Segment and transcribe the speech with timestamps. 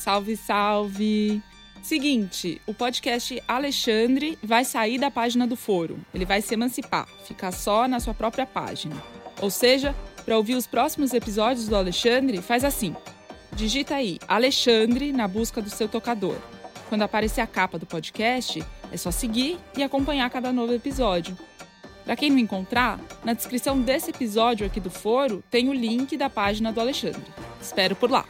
[0.00, 1.42] Salve, salve!
[1.82, 5.98] Seguinte, o podcast Alexandre vai sair da página do foro.
[6.14, 8.96] Ele vai se emancipar, ficar só na sua própria página.
[9.42, 9.94] Ou seja,
[10.24, 12.96] para ouvir os próximos episódios do Alexandre, faz assim:
[13.52, 16.38] digita aí Alexandre na busca do seu tocador.
[16.88, 21.36] Quando aparecer a capa do podcast, é só seguir e acompanhar cada novo episódio.
[22.06, 26.30] Para quem não encontrar, na descrição desse episódio aqui do foro tem o link da
[26.30, 27.30] página do Alexandre.
[27.60, 28.24] Espero por lá.